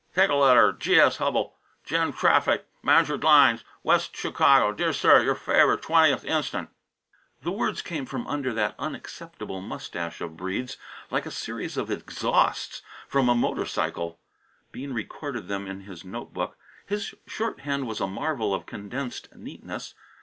[0.15, 1.17] "Take letter G.S.
[1.17, 1.53] Hubbell
[1.83, 6.71] gen' traffic mag'r lines Wes' Chicago dear sir your favour twen'th instant"
[7.43, 10.77] The words came from under that unacceptable moustache of Breede's
[11.11, 14.19] like a series of exhausts from a motorcycle.
[14.71, 16.57] Bean recorded them in his note book.
[16.87, 19.93] His shorthand was a marvel of condensed neatness.